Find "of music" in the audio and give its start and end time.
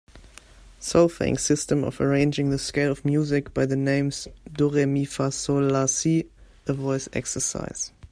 2.91-3.53